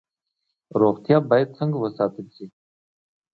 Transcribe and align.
روغتیا 0.81 1.17
باید 1.29 1.49
څنګه 1.57 1.77
وساتل 1.83 2.25
شي؟ 2.35 2.45